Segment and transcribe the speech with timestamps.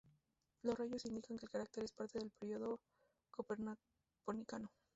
[0.63, 2.79] Los rayos indican que el cráter es parte del Período
[3.29, 4.71] Copernicano.